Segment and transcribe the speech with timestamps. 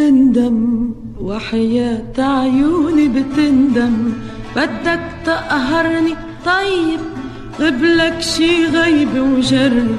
[0.00, 3.94] تندم وحياة عيوني بتندم.
[4.56, 6.14] بدك تقهرني؟
[6.46, 7.00] طيب
[7.60, 9.96] قبلك شي غيب وجرب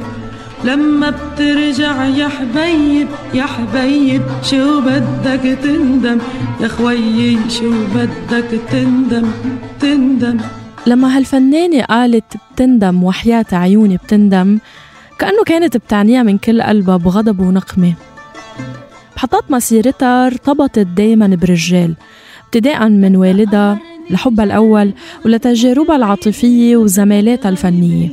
[0.64, 6.20] لما بترجع يا حبيب يا حبيب شو بدك تندم؟
[6.62, 9.28] يا خويي شو بدك تندم؟
[9.80, 10.38] تندم.
[10.88, 14.60] لما هالفنانة قالت بتندم وحياة عيوني بتندم
[15.20, 17.94] كأنه كانت بتعنيها من كل قلبها بغضب ونقمة.
[19.16, 21.96] بحطات مسيرتها ارتبطت دايما برجال
[22.46, 23.80] ابتداء من والدها
[24.10, 24.94] لحبها الأول
[25.26, 28.10] ولتجاربها العاطفية وزمالاتها الفنية.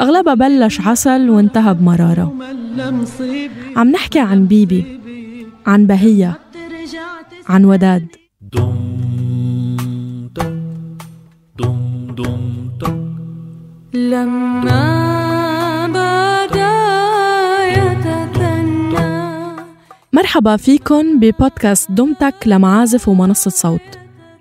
[0.00, 2.34] أغلبها بلش عسل وانتهى بمرارة.
[3.76, 5.00] عم نحكي عن بيبي
[5.66, 6.38] عن بهية
[7.48, 8.06] عن وداد.
[13.94, 14.91] لما
[20.22, 23.80] مرحبا فيكن ببودكاست دمتك لمعازف ومنصة صوت.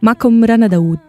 [0.02, 1.00] معكم رنا داوود.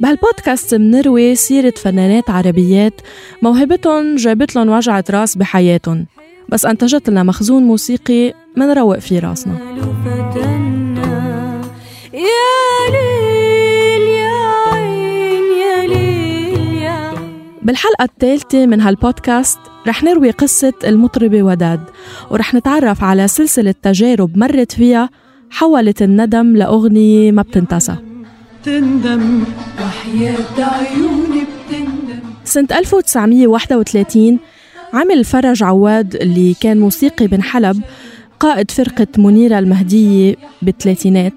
[0.00, 3.00] بهالبودكاست منروي سيرة فنانات عربيات
[3.42, 6.06] موهبتهم جابت لهم وجعة راس بحياتهم
[6.48, 9.58] بس أنتجت لنا مخزون موسيقي منروق فيه راسنا.
[17.64, 21.80] بالحلقة الثالثة من هالبودكاست رح نروي قصة المطربة وداد
[22.30, 25.10] ورح نتعرف على سلسلة تجارب مرت فيها
[25.50, 27.96] حولت الندم لأغنية ما بتنتسى.
[28.64, 29.44] تندم
[29.80, 32.20] وحياة عيوني بتندم.
[32.44, 34.38] سنة 1931
[34.92, 37.82] عمل فرج عواد اللي كان موسيقي بن حلب
[38.40, 41.32] قائد فرقة منيرة المهدية بالثلاثينات.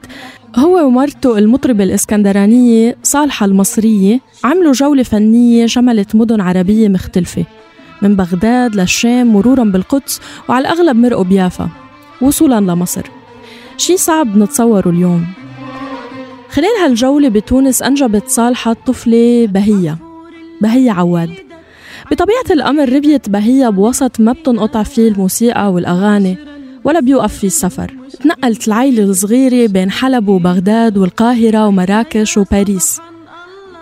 [0.58, 7.46] هو ومرته المطربة الإسكندرانية صالحة المصرية عملوا جولة فنية شملت مدن عربية مختلفة
[8.02, 11.70] من بغداد للشام مرورا بالقدس وعلى الأغلب مرقوا بيافا
[12.22, 13.04] وصولا لمصر.
[13.78, 15.26] شي صعب نتصوره اليوم.
[16.50, 19.98] خلال هالجولة بتونس أنجبت صالحة طفلة بهية
[20.62, 21.30] بهية عواد.
[22.12, 26.55] بطبيعة الأمر ربيت بهية بوسط ما بتنقطع فيه الموسيقى والأغاني.
[26.86, 27.94] ولا بيوقف فيه السفر.
[28.24, 33.02] تنقلت العيلة الصغيرة بين حلب وبغداد والقاهرة ومراكش وباريس.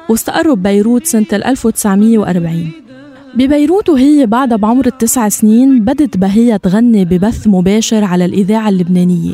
[0.09, 2.71] واستقروا ببيروت سنة 1940
[3.35, 9.33] ببيروت وهي بعدها بعمر التسع سنين بدت بهية تغني ببث مباشر على الإذاعة اللبنانية.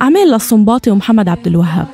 [0.00, 1.86] أعمال للصنباطي ومحمد عبد الوهاب.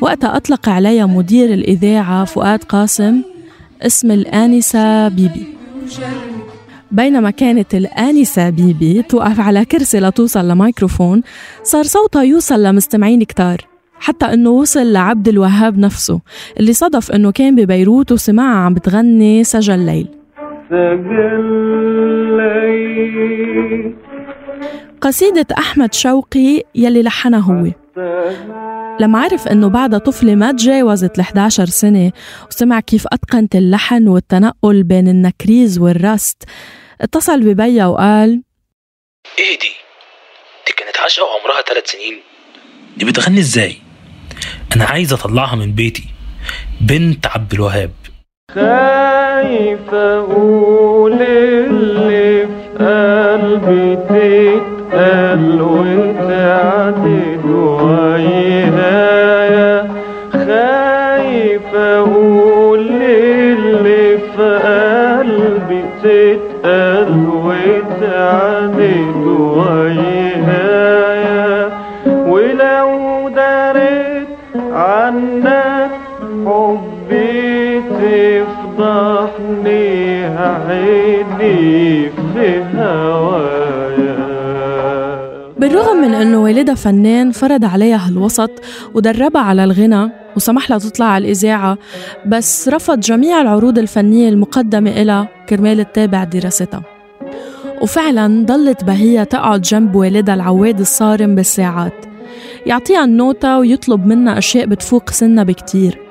[0.00, 3.22] وقتها أطلق عليها مدير الإذاعة فؤاد قاسم
[3.82, 5.44] اسم الآنسة بيبي.
[6.92, 11.22] بينما كانت الآنسة بيبي توقف على كرسي لتوصل لميكروفون
[11.62, 13.56] صار صوتها يوصل لمستمعين كتار
[14.00, 16.20] حتى إنه وصل لعبد الوهاب نفسه
[16.60, 20.08] اللي صدف إنه كان ببيروت وسمعها عم بتغني سجل ليل
[20.70, 21.44] سجل
[22.36, 23.94] ليل
[25.00, 27.66] قصيدة أحمد شوقي يلي لحنها هو.
[29.00, 32.12] لما عرف إنه بعدها طفلة ما تجاوزت ال 11 سنة.
[32.50, 36.42] وسمع كيف أتقنت اللحن والتنقل بين النكريز والرست.
[37.00, 38.42] اتصل ببيا وقال
[39.38, 39.72] إيه دي؟
[40.66, 42.14] دي كانت عشقة وعمرها ثلاث سنين.
[42.96, 43.76] دي بتغني إزاي؟
[44.76, 46.04] أنا عايز أطلعها من بيتي.
[46.80, 47.92] بنت عبد الوهاب.
[48.54, 55.60] خايف أقول اللي في قلبي تتقل
[80.70, 84.30] عيني في هوايا.
[85.58, 88.50] بالرغم من انه والدها فنان فرض عليها هالوسط
[88.94, 91.78] ودربها على الغنى وسمح لها تطلع على الإذاعة
[92.26, 96.82] بس رفض جميع العروض الفنية المقدمة إلها كرمال تتابع دراستها.
[97.82, 102.04] وفعلا ضلت بهية تقعد جنب والدها العواد الصارم بالساعات.
[102.66, 106.09] يعطيها النوتة ويطلب منها أشياء بتفوق سنها بكتير.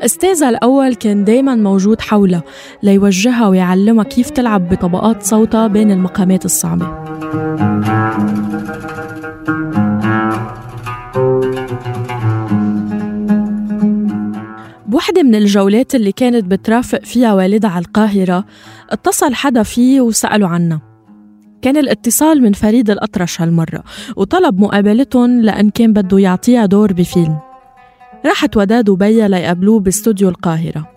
[0.00, 2.42] أستاذها الأول كان دايما موجود حولها
[2.82, 6.86] ليوجهها ويعلمها كيف تلعب بطبقات صوتها بين المقامات الصعبة.
[14.86, 18.44] بوحدة من الجولات اللي كانت بترافق فيها والدها على القاهرة
[18.90, 20.80] اتصل حدا فيه وسأله عنها.
[21.62, 23.82] كان الاتصال من فريد الأطرش هالمرة
[24.16, 27.49] وطلب مقابلتهم لأن كان بده يعطيها دور بفيلم.
[28.26, 30.88] راحت وداد وبهية ليقابلوه باستوديو القاهرة.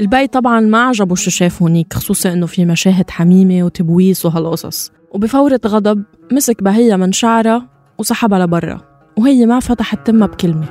[0.00, 4.92] البيّ طبعا ما عجبه شو شاف هونيك خصوصا إنه في مشاهد حميمة وتبويس وهالقصص.
[5.10, 6.02] وبفورة غضب
[6.32, 7.68] مسك بهية من شعرها
[7.98, 8.80] وسحبها لبرا
[9.18, 10.66] وهي ما فتحت تمها بكلمة.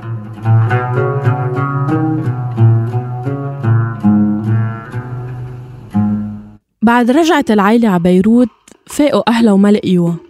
[6.82, 8.48] بعد رجعت العيلة على بيروت
[8.86, 10.25] فاقوا أهلها وما لقيوها.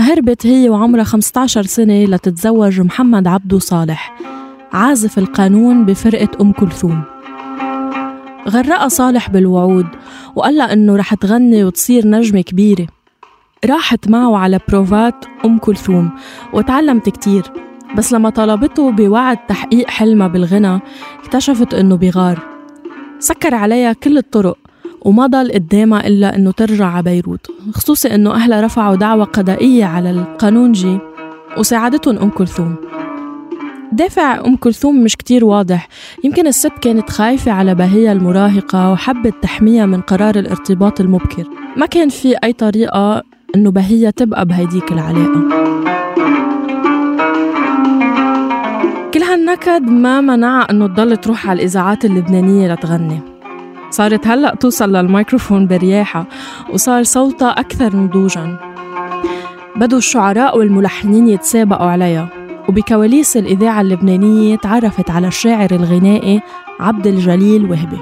[0.00, 4.16] هربت هي وعمرها 15 سنة لتتزوج محمد عبدو صالح
[4.72, 7.02] عازف القانون بفرقة أم كلثوم.
[8.48, 9.86] غرقها صالح بالوعود
[10.36, 12.86] وقال لها إنه رح تغني وتصير نجمة كبيرة.
[13.64, 16.10] راحت معه على بروفات أم كلثوم
[16.52, 17.42] وتعلمت كتير
[17.96, 20.80] بس لما طلبته بوعد تحقيق حلمها بالغنى
[21.24, 22.38] اكتشفت إنه بغار.
[23.18, 24.58] سكر عليها كل الطرق
[25.02, 30.10] وما ضل قدامها إلا إنه ترجع على بيروت خصوصي إنه أهلها رفعوا دعوة قضائية على
[30.10, 30.98] القانونجي
[31.58, 32.74] وساعدتهم أم كلثوم.
[33.92, 35.88] دافع أم كلثوم مش كتير واضح
[36.24, 41.44] يمكن الست كانت خايفة على بهية المراهقة وحبت تحميها من قرار الارتباط المبكر.
[41.76, 43.22] ما كان في أي طريقة
[43.54, 45.48] إنه بهية تبقى بهيديك العلاقة.
[49.14, 53.37] كل هالنكد ما منعها إنه تضل تروح على الإذاعات اللبنانية لتغني.
[53.98, 56.26] صارت هلأ توصل للميكروفون برياحة
[56.72, 58.58] وصار صوتها أكثر نضوجاً
[59.76, 62.28] بدوا الشعراء والملحنين يتسابقوا عليها
[62.68, 66.40] وبكواليس الإذاعة اللبنانية تعرفت على الشاعر الغنائي
[66.80, 67.98] عبد الجليل وهبي.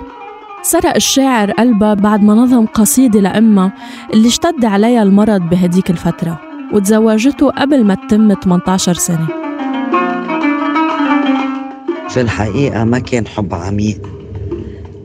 [0.62, 3.72] سرق الشاعر قلبها بعد ما نظم قصيدة لأمها
[4.14, 6.40] اللي اشتد عليها المرض بهديك الفترة
[6.72, 9.26] وتزوجته قبل ما تتم 18 سنة.
[12.08, 14.15] في الحقيقة ما كان حب عميق.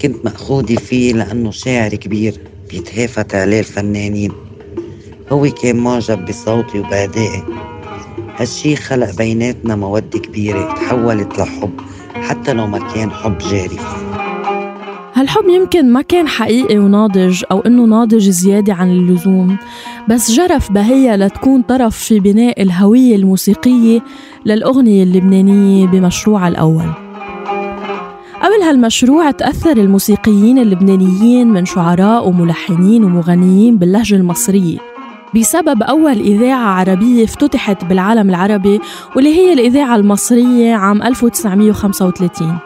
[0.01, 2.33] كنت مأخوذة فيه لأنه شاعر كبير
[2.71, 4.31] بيتهافت عليه الفنانين.
[5.31, 7.43] هو كان معجب بصوتي وبأدائي.
[8.37, 11.71] هالشي خلق بيناتنا مودة كبيرة تحولت لحب
[12.13, 13.85] حتى لو ما كان حب جارف
[15.13, 19.57] هالحب يمكن ما كان حقيقي وناضج أو إنه ناضج زيادة عن اللزوم
[20.09, 23.99] بس جرف بهية لتكون طرف في بناء الهوية الموسيقية
[24.45, 27.10] للأغنية اللبنانية بمشروعها الأول.
[28.41, 34.77] قبل هالمشروع تأثر الموسيقيين اللبنانيين من شعراء وملحنين ومغنيين باللهجة المصرية.
[35.35, 38.79] بسبب أول إذاعة عربية افتتحت بالعالم العربي
[39.15, 42.57] واللي هي الإذاعة المصرية عام 1935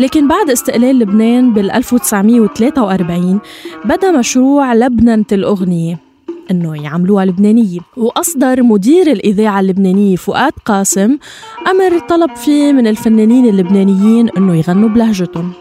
[0.00, 3.40] لكن بعد استقلال لبنان بال 1943
[3.84, 6.07] بدا مشروع لبننة الأغنية
[6.50, 11.18] أنه يعملوها لبنانيه وأصدر مدير الإذاعة اللبنانية فؤاد قاسم
[11.66, 15.52] أمر طلب فيه من الفنانين اللبنانيين أنه يغنوا بلهجتهم.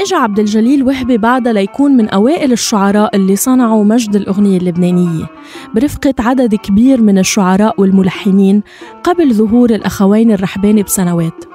[0.00, 5.26] اجى عبد الجليل وهبي بعدها ليكون من أوائل الشعراء اللي صنعوا مجد الأغنية اللبنانية.
[5.74, 8.62] برفقة عدد كبير من الشعراء والملحنين
[9.04, 11.51] قبل ظهور الأخوين الرحباني بسنوات.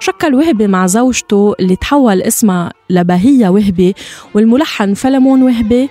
[0.00, 3.94] شكل وهبي مع زوجته اللي تحول اسمها لبهية وهبي
[4.34, 5.88] والملحن فلمون وهبي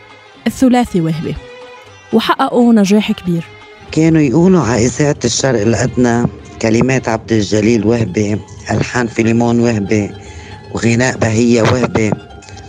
[0.48, 1.36] الثلاثي وهبي.
[2.14, 3.44] وحققوا نجاح كبير.
[3.92, 6.28] كانوا يقولوا على إذاعة الشرق الأدنى
[6.62, 8.40] كلمات عبد الجليل وهبي
[8.72, 10.12] ألحان فيليمون وهبي
[10.74, 12.12] وغناء بهية وهبي.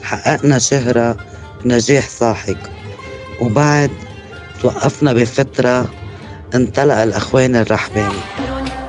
[0.02, 1.16] حققنا شهرة
[1.64, 2.58] ونجاح ساحق.
[3.40, 3.90] وبعد
[4.62, 5.88] توقفنا بفترة
[6.54, 8.20] انطلق الأخوان الرحباني.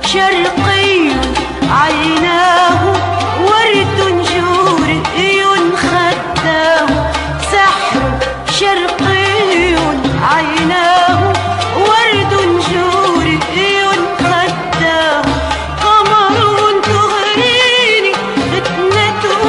[0.02, 1.29] شرقي
[1.70, 2.82] عيناه
[3.42, 3.98] ورد
[4.30, 5.02] جوري
[5.76, 6.88] خداه
[7.52, 8.02] سحر
[8.58, 9.76] شرقي
[10.22, 11.32] عيناه
[11.88, 12.32] ورد
[12.70, 13.38] جوري
[14.18, 15.22] خداه
[15.82, 16.36] قمر
[16.82, 18.12] تغريني
[18.52, 19.42] فتنته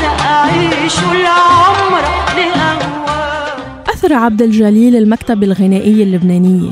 [0.00, 2.04] سأعيش العمر
[2.36, 3.56] لأهواه.
[3.94, 6.70] أثر عبد الجليل المكتب الغنائي اللبنانية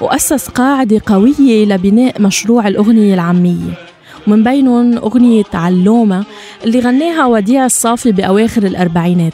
[0.00, 3.91] وأسس قاعدة قوية لبناء مشروع الأغنية العامية.
[4.26, 6.24] ومن بينهم أغنية علومة
[6.64, 9.32] اللي غناها وديع الصافي بأواخر الأربعينات.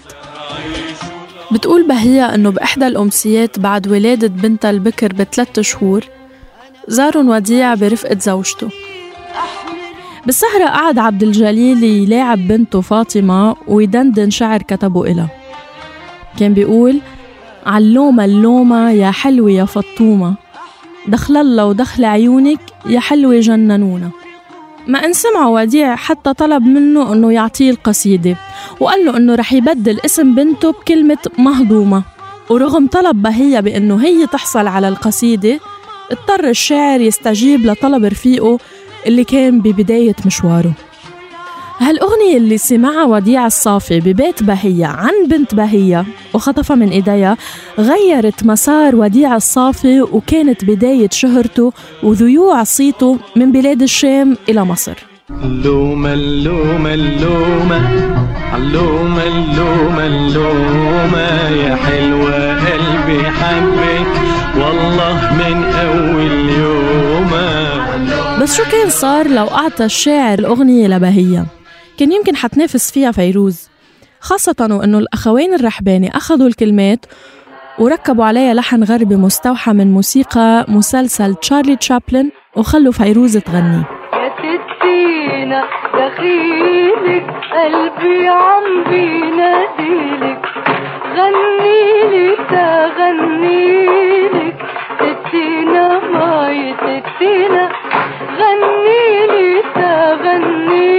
[1.52, 6.04] بتقول بهية أنه بإحدى الأمسيات بعد ولادة بنتها البكر بثلاث شهور
[6.88, 8.68] زارن وديع برفقة زوجته.
[10.26, 15.28] بالسهرة قعد عبد الجليل يلاعب بنته فاطمة ويدندن شعر كتبه إلها.
[16.38, 17.00] كان بيقول
[17.66, 20.34] علومة اللومة يا حلوة يا فطومة
[21.08, 24.10] دخل الله ودخل عيونك يا حلوة جننونا.
[24.88, 28.36] ما إن سمعه وديع حتى طلب منه إنه يعطيه القصيدة
[28.80, 32.02] وقال له إنه رح يبدل اسم بنته بكلمة مهضومة.
[32.50, 35.60] ورغم طلب بهية بإنه هي تحصل على القصيدة
[36.10, 38.58] اضطر الشاعر يستجيب لطلب رفيقه
[39.06, 40.72] اللي كان ببداية مشواره.
[41.80, 46.04] هالأغنية اللي سمعها وديع الصافي ببيت بهية عن بنت بهية.
[46.34, 47.36] وخطفها من إيديها.
[47.78, 54.94] غيرت مسار وديع الصافي وكانت بداية شهرته وذيوع صيته من بلاد الشام إلى مصر.
[55.30, 57.76] اللومة اللومة اللومة.
[58.56, 61.48] اللومة اللومة اللومة.
[61.50, 64.06] يا حلوة قلبي حبك.
[64.56, 67.78] والله من أول يومة.
[68.42, 71.57] بس شو كان صار لو أعطى الشاعر الأغنية لبهية؟
[71.98, 73.68] كان يمكن حتنافس فيها فيروز
[74.20, 77.06] خاصة وأنه الأخوين الرحباني أخذوا الكلمات
[77.78, 83.82] وركبوا عليها لحن غربي مستوحى من موسيقى مسلسل تشارلي تشابلن وخلوا فيروز تغني.
[84.12, 85.64] يا ستينا
[85.94, 90.42] دخيلك قلبي عم بيناديلك.
[91.16, 93.78] غنيلي تغنيلك
[95.00, 97.68] ستينا ماي ستينا
[98.40, 100.97] غنيلي تغنيلك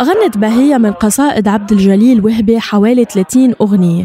[0.00, 4.04] غنت بهية من قصائد عبد الجليل وهبي حوالي 30 أغنية.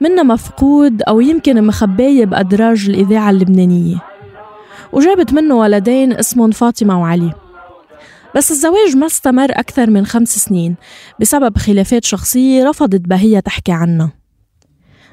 [0.00, 3.96] منها مفقود أو يمكن مخباية بأدراج الإذاعة اللبنانية.
[4.92, 7.32] وجابت منه ولدين اسمهم فاطمة وعلي.
[8.36, 10.76] بس الزواج ما استمر أكثر من خمس سنين.
[11.20, 14.17] بسبب خلافات شخصية رفضت بهية تحكي عنها.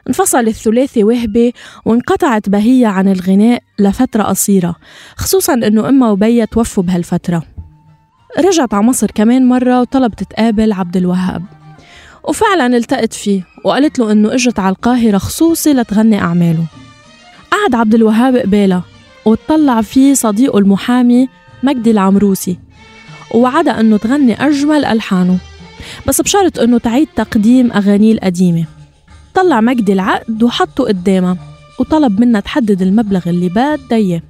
[0.08, 1.54] انفصل الثلاثي وهبي
[1.86, 4.76] وانقطعت بهية عن الغناء لفترة قصيرة
[5.16, 7.44] خصوصا أنه أمها وبيا توفوا بهالفترة.
[8.40, 11.44] رجعت على مصر كمان مرة وطلبت تقابل عبد الوهاب.
[12.24, 16.66] وفعلا التقت فيه وقالت له إنه إجت على القاهرة خصوصي لتغني أعماله.
[17.52, 18.84] قعد عبد الوهاب قبالها
[19.26, 21.30] وتطلع فيه صديقه المحامي
[21.64, 22.60] مجدي العمروسي
[23.34, 25.38] ووعدها إنه تغني أجمل ألحانه.
[26.08, 28.66] بس بشرط إنه تعيد تقديم أغانيه القديمة.
[29.36, 31.38] طلع مجدي العقد وحطه قدامها
[31.80, 34.22] وطلب منها تحدد المبلغ اللي بدها اياه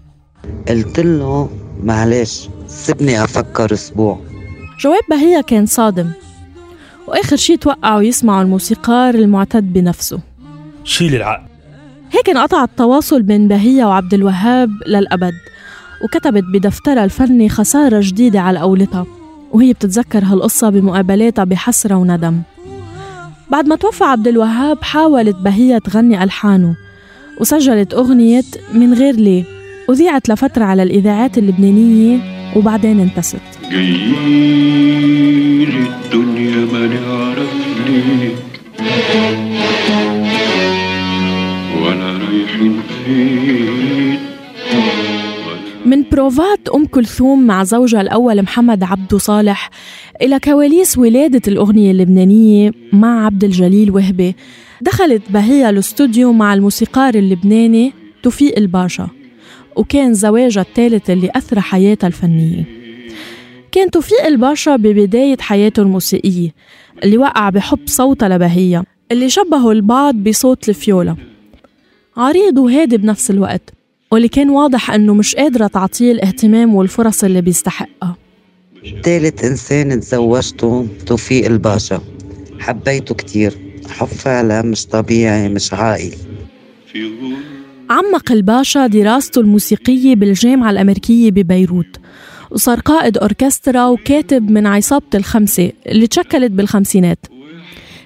[0.68, 1.50] قلت له
[1.84, 4.20] معلش سيبني أفكر أسبوع.
[4.80, 6.10] جواب بهية كان صادم
[7.08, 10.20] وآخر شي توقعوا يسمعوا الموسيقار المعتد بنفسه.
[10.84, 11.48] شيل العقد.
[12.12, 15.34] هيك انقطع التواصل بين بهية وعبد الوهاب للأبد
[16.04, 19.06] وكتبت بدفترها الفني خسارة جديدة على قولتها
[19.52, 22.42] وهي بتتذكر هالقصة بمقابلاتها بحسرة وندم.
[23.52, 26.76] بعد ما توفى عبد الوهاب حاولت بهية تغني ألحانه
[27.40, 29.44] وسجلت أغنية من غير ليه.
[29.90, 32.20] وذيعت لفترة على الإذاعات اللبنانية
[32.56, 33.42] وبعدين انتست.
[33.72, 37.54] جايين الدنيا ما نعرف
[37.88, 38.36] ليه
[41.82, 44.20] ولا رايحين فين
[45.86, 49.70] من بروفات أم كلثوم مع زوجها الأول محمد عبدو صالح
[50.22, 54.36] إلى كواليس ولادة الأغنية اللبنانية مع عبد الجليل وهبي
[54.82, 59.10] دخلت بهية الاستوديو مع الموسيقار اللبناني توفيق الباشا
[59.76, 62.64] وكان زواجها الثالث اللي أثرى حياتها الفنية.
[63.72, 66.54] كان توفيق الباشا ببداية حياته الموسيقية
[67.04, 71.16] اللي وقع بحب صوتها لبهية اللي شبهوا البعض بصوت الفيولا.
[72.18, 73.74] عريض وهادي بنفس الوقت.
[74.16, 78.16] واللي كان واضح إنه مش قادرة تعطيه الاهتمام والفرص اللي بيستحقها.
[79.04, 82.02] تالت إنسان تزوجته توفيق الباشا.
[82.60, 83.58] حبيته كتير.
[83.90, 86.12] حب فعلا مش طبيعي مش عاقل.
[87.90, 92.00] عمق الباشا دراسته الموسيقية بالجامعة الأمريكية ببيروت.
[92.52, 97.26] وصار قائد أوركسترا وكاتب من عصابة الخمسة اللي تشكلت بالخمسينات.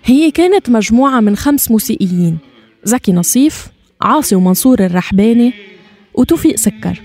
[0.06, 2.38] هي كانت مجموعة من خمس موسيقيين.
[2.84, 3.68] زكي نصيف
[4.01, 5.69] عاصي ومنصور الرحباني
[6.20, 7.02] وتوفيق سكر.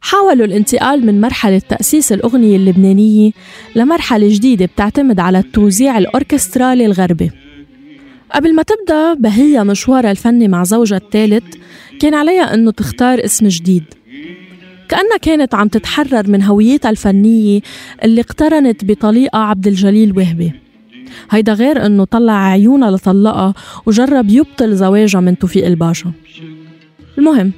[0.00, 3.30] حاولوا الانتقال من مرحلة تأسيس الأغنية اللبنانية
[3.76, 7.30] لمرحلة جديدة بتعتمد على التوزيع الأوركسترالي الغربي.
[8.34, 11.44] قبل ما تبدأ بهية مشوارها الفني مع زوجها الثالث
[12.00, 13.84] كان عليها أنه تختار اسم جديد.
[14.88, 17.60] كأنها كانت عم تتحرر من هويتها الفنية
[18.04, 20.52] اللي اقترنت بطليقة عبد الجليل وهبي.
[21.30, 23.54] هيدا غير أنه طلع عيونها لطلقها
[23.86, 26.12] وجرب يبطل زواجها من توفيق الباشا.
[27.18, 27.52] المهم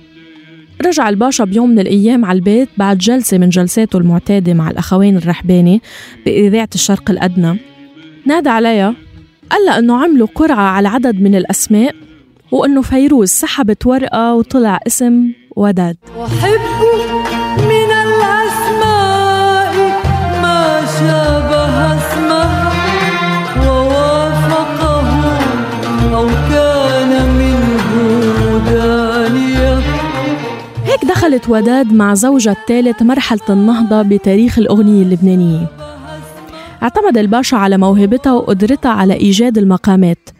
[0.87, 5.83] رجع الباشا بيوم من الأيام على البيت بعد جلسة من جلساته المعتادة مع الأخوين الرحباني
[6.27, 7.59] بإذاعة الشرق الأدنى.
[8.27, 8.95] نادى عليها
[9.51, 11.95] قال لها إنه عملوا قرعة على عدد من الأسماء
[12.53, 15.97] وإنه فيروز سحبت ورقة وطلع اسم وداد.
[16.17, 17.40] وحب
[31.31, 35.67] دخلت وداد مع زوجها الثالث مرحلة النهضة بتاريخ الأغنية اللبنانية.
[36.83, 40.31] اعتمد الباشا على موهبتها وقدرتها على إيجاد المقامات.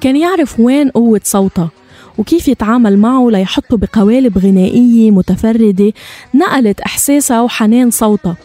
[0.00, 1.70] كان يعرف وين قوة صوتها
[2.18, 5.92] وكيف يتعامل معه ليحطه بقوالب غنائية متفردة
[6.34, 8.36] نقلت إحساسها وحنان صوتها.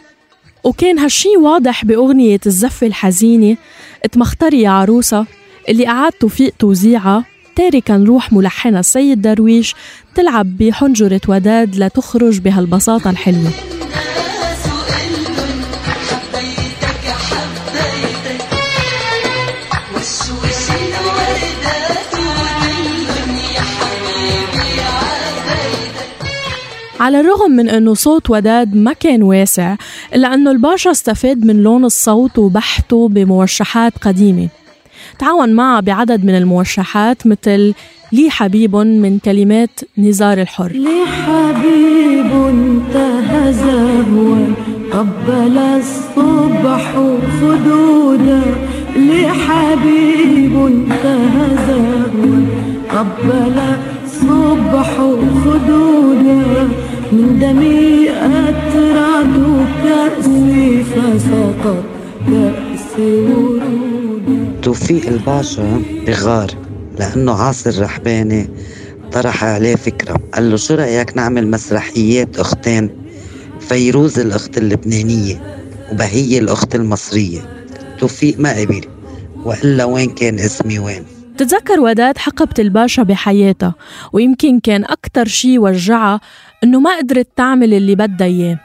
[0.64, 3.58] وكان هالشي واضح بأغنية الزفة الحزينة
[4.06, 5.26] اتمختري يا عروسة
[5.70, 9.76] اللي أعاد توفيق توزيعها تاركا روح ملحنها السيد درويش
[10.16, 13.52] تلعب بحنجرة وداد لتخرج بهالبساطة الحلوة.
[27.00, 29.76] على الرغم من أنه صوت وداد ما كان واسع
[30.16, 34.61] إلا أنه الباشا استفاد من لون الصوت وبحثه بموشحات قديمة.
[35.20, 37.74] تعاون معها بعدد من الموشحات مثل
[38.12, 40.72] لي حبيب من كلمات نزار الحر.
[40.72, 42.32] لي حبيب
[43.52, 44.48] زهوا
[44.92, 46.94] قبل الصبح
[47.42, 48.42] خدودا
[48.96, 50.54] لي حبيب
[51.68, 52.42] زهوا
[52.90, 53.60] قبل
[54.04, 54.98] الصبح
[55.46, 56.68] خدودا
[57.12, 59.36] من دمي أترعت
[59.84, 61.84] كأسي فسقط
[62.28, 63.91] كأسي ورودا
[64.62, 66.52] توفيق الباشا بغار
[67.00, 68.50] لأنه عاصر رحباني
[69.12, 70.20] طرح عليه فكرة.
[70.34, 72.90] قال له شو رأيك نعمل مسرحيات أختين؟
[73.60, 75.42] فيروز الأخت اللبنانية
[75.92, 77.40] وبهية الأخت المصرية.
[78.00, 78.82] توفيق ما قبل
[79.46, 81.04] وإلا وين كان اسمي وين؟
[81.36, 83.76] بتتذكر وداد حقبة الباشا بحياتها
[84.14, 86.20] ويمكن كان أكتر شي وجعها
[86.64, 88.60] إنه ما قدرت تعمل اللي بدها إياه.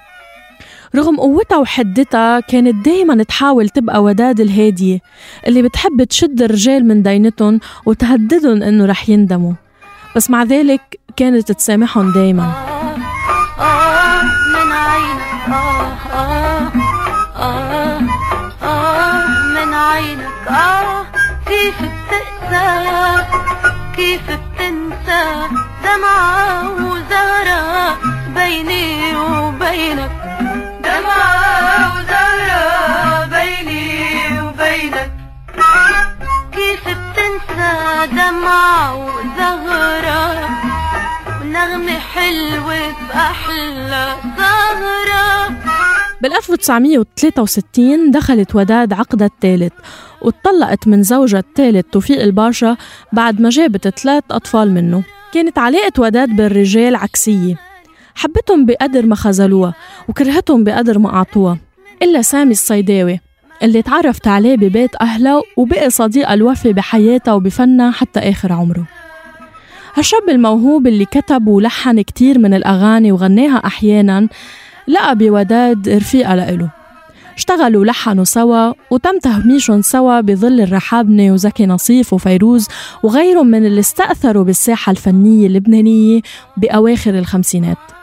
[0.97, 4.99] رغم قوتها وحدتها كانت دايما تحاول تبقى وداد الهادية
[5.47, 9.53] اللي بتحب تشد الرجال من دينتهم وتهددهم إنه رح يندموا.
[10.17, 12.53] بس مع ذلك كانت تسامحهم دايما.
[13.59, 14.23] آه
[17.37, 18.01] آه
[20.51, 21.07] آه
[21.47, 23.25] كيف بتقسى
[23.97, 25.25] كيف بتنسى؟
[25.85, 27.97] دمعة وزهرة
[28.35, 30.26] بيني وبينك.
[31.93, 32.65] وزهرة
[33.25, 35.13] بيني وبينك
[36.53, 37.75] كيف بتنسى
[38.13, 40.49] دمعة وزهرة
[41.41, 45.49] ونغمة حلوة بأحلى سهرة
[46.23, 49.73] بال 1963 دخلت وداد عقدها الثالث
[50.23, 52.77] واتطلقت من زوجها الثالث توفيق الباشا
[53.13, 55.03] بعد ما جابت ثلاث أطفال منه.
[55.33, 57.57] كانت علاقة وداد بالرجال عكسية.
[58.17, 59.75] حبتهم بقدر ما خذلوها
[60.09, 61.59] وكرهتهم بقدر ما أعطوها
[62.03, 63.21] إلا سامي الصيداوي
[63.63, 68.85] اللي تعرفت عليه ببيت أهلها وبقي صديقها الوفي بحياتها وبفنها حتى آخر عمره.
[69.95, 74.29] هالشاب الموهوب اللي كتب ولحن كتير من الأغاني وغناها أحياناً
[74.89, 76.71] لقى بوداد رفيقة لإله.
[77.37, 82.69] اشتغلوا ولحنوا سوا وتم تهميشهم سوا بظل الرحابنة وزكي نصيف وفيروز
[83.03, 86.21] وغيرهم من اللي استأثروا بالساحة الفنية اللبنانية
[86.57, 87.96] بأواخر الخمسينات.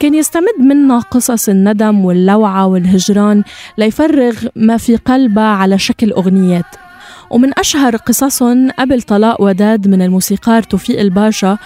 [0.00, 3.42] كان يستمد منا قصص الندم واللوعة والهجران
[3.78, 6.64] ليفرغ ما في قلبها على شكل أغنيات.
[7.30, 11.58] ومن أشهر قصصهم قبل طلاق وداد من الموسيقار توفيق الباشا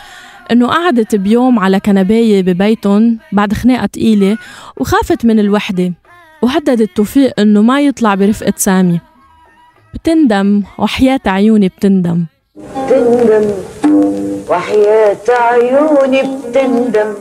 [0.52, 4.38] إنه قعدت بيوم على كنباية ببيتهم بعد خناقة تقيلة
[4.76, 5.92] وخافت من الوحدة.
[6.42, 9.00] وهددت توفيق إنه ما يطلع برفقة سامي.
[9.94, 12.24] بتندم وحياة عيوني بتندم.
[12.56, 13.50] بتندم
[14.48, 17.14] وحياة عيوني بتندم.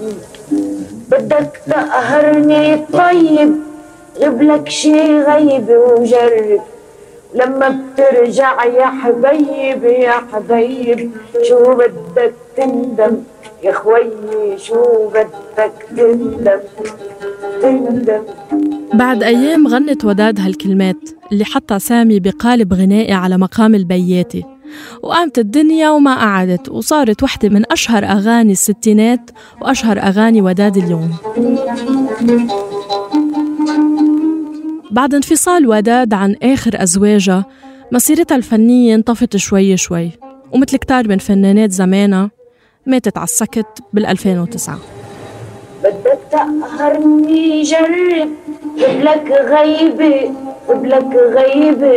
[1.14, 3.52] بدك تقهرني طيب.
[4.22, 6.62] غبلك شي غيب وجرب.
[7.36, 11.12] لما بترجع يا حبيب يا حبيب
[11.44, 13.18] شو بدك تندم؟
[13.64, 16.60] يا خويي شو بدك تندم؟
[17.62, 18.24] تندم.
[18.94, 20.96] بعد أيام غنت وداد هالكلمات
[21.32, 24.53] اللي حطها سامي بقالب غنائي على مقام البياتي.
[25.04, 29.32] وقامت الدنيا وما قعدت وصارت وحدة من أشهر أغاني الستينات
[29.62, 31.12] وأشهر أغاني وداد اليوم.
[34.92, 37.46] بعد انفصال وداد عن آخر أزواجها
[37.92, 40.12] مسيرتها الفنية انطفت شوي شوي
[40.52, 42.32] ومثل كتار من فنانات زمانها
[42.86, 44.80] ماتت على السكت بال 2009
[45.84, 48.30] بدك تقهرني جرب
[48.78, 50.34] قبلك غيبة
[50.68, 51.94] قبلك غيبة.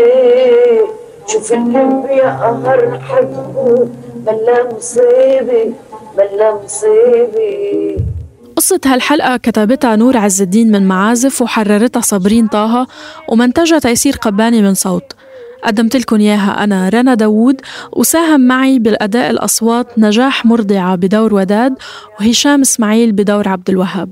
[1.27, 5.73] شوف الحب يا قهر حبه بلا مصيبة
[6.17, 7.97] بلا مصيبة
[8.57, 12.87] قصة هالحلقة كتبتها نور عز الدين من معازف وحررتها صابرين طه
[13.29, 15.13] ومنتجها تيسير قباني من صوت.
[15.65, 17.61] قدمت لكم إياها أنا رنا داوود
[17.93, 21.75] وساهم معي بالأداء الأصوات نجاح مرضعة بدور وداد
[22.21, 24.11] وهشام إسماعيل بدور عبد الوهاب.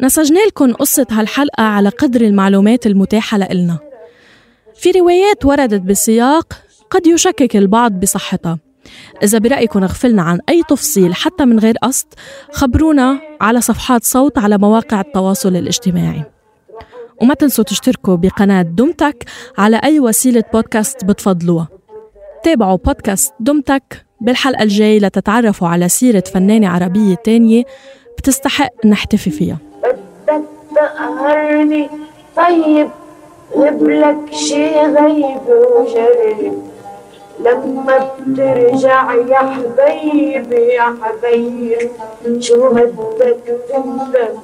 [0.00, 3.78] نسجنا لكم قصة هالحلقة على قدر المعلومات المتاحة لإلنا.
[4.84, 6.52] في روايات وردت بسياق
[6.90, 8.58] قد يشكك البعض بصحتها.
[9.22, 12.06] إذا برأيكم غفلنا عن أي تفصيل حتى من غير قصد
[12.52, 16.22] خبرونا على صفحات صوت على مواقع التواصل الاجتماعي.
[17.22, 19.24] وما تنسوا تشتركوا بقناة دمتك
[19.58, 21.68] على أي وسيلة بودكاست بتفضلوها.
[22.42, 27.64] تابعوا بودكاست دمتك بالحلقة الجاي لتتعرفوا على سيرة فنانة عربية تانية
[28.18, 29.58] بتستحق نحتفي فيها.
[29.82, 30.42] بدك
[30.74, 31.88] تقهرني
[32.36, 32.88] طيب.
[33.56, 36.62] غبلك شي غيب وجرب
[37.40, 41.90] لما بترجع يا حبيبي يا حبيبي
[42.40, 44.34] شو بدك تندم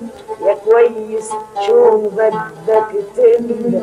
[0.47, 1.29] يا كويس
[1.67, 3.81] شو بدك تندم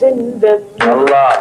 [0.00, 1.32] تندم الله.